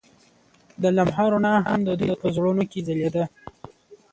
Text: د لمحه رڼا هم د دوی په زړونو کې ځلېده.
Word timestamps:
د 0.81 0.83
لمحه 0.95 1.25
رڼا 1.31 1.55
هم 1.67 1.79
د 1.87 1.89
دوی 1.99 2.13
په 2.21 2.27
زړونو 2.35 2.63
کې 2.71 2.79
ځلېده. 2.87 3.23